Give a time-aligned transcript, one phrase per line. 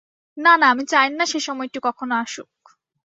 [0.37, 2.51] না, না, আমি চাই না সে সময়টি কখনও আসুক।